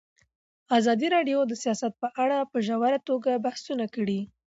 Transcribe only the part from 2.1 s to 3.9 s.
اړه په ژوره توګه بحثونه